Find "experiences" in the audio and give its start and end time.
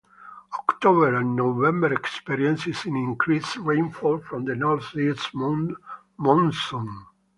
1.93-2.87